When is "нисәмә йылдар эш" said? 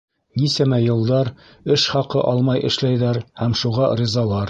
0.43-1.85